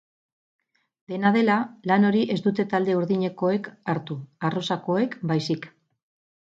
[1.13, 1.57] Dena dela,
[1.91, 4.21] lan hori ez dute talde urdinekoek hartu,
[4.53, 5.75] arrosakoek baizik.